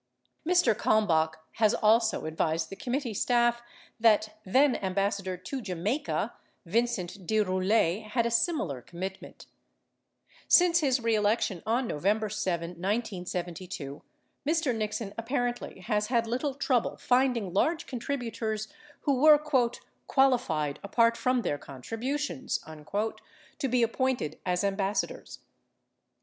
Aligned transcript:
Mr. 0.47 0.73
Kalmbach 0.75 1.35
has 1.57 1.75
also 1.75 2.25
ad 2.25 2.35
vised 2.35 2.71
the 2.71 2.75
committee 2.75 3.13
staff 3.13 3.61
that 3.99 4.39
then 4.43 4.75
Ambassador 4.77 5.37
to 5.37 5.61
Jamaica, 5.61 6.33
Vincent 6.65 7.27
de 7.27 7.39
Roulet, 7.41 8.01
had 8.13 8.25
a 8.25 8.31
similar 8.31 8.81
commitment. 8.81 9.45
Since 10.47 10.79
his 10.79 11.01
reelection 11.01 11.61
on 11.67 11.85
November 11.85 12.29
7, 12.29 12.71
1972, 12.71 14.01
Mr. 14.43 14.75
Nixon 14.75 15.13
apparently 15.19 15.81
has 15.81 16.07
had 16.07 16.25
little 16.25 16.55
trouble 16.55 16.97
finding 16.97 17.53
large 17.53 17.85
contributors 17.85 18.69
who 19.01 19.21
were 19.21 19.37
"qualified 20.07 20.79
apart 20.81 21.15
from 21.15 21.43
their 21.43 21.59
contributions" 21.59 22.57
to 22.65 23.67
be 23.69 23.83
appointed 23.83 24.39
as 24.47 24.63
Ambassadors. 24.63 25.41